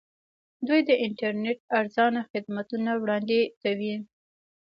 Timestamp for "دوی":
0.67-0.81